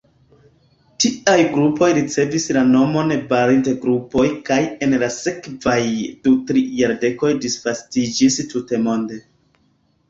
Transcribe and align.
Tiaj 1.03 1.35
grupoj 1.57 1.89
ricevis 1.97 2.47
la 2.57 2.63
nomon 2.71 3.13
Balint-grupoj 3.33 4.25
kaj 4.49 4.59
en 4.87 4.99
la 5.05 5.11
sekvaj 5.19 5.79
du-tri 6.27 6.67
jardekoj 6.83 7.33
disvastiĝis 7.47 8.45
tutmonde. 8.57 9.23